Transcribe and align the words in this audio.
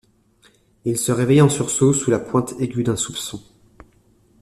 Et 0.83 0.89
il 0.89 0.97
se 0.97 1.11
réveilla 1.11 1.45
en 1.45 1.49
sursaut, 1.49 1.93
sous 1.93 2.09
la 2.09 2.17
pointe 2.17 2.55
aiguë 2.59 2.81
d’un 2.81 2.95
soupçon. 2.95 3.39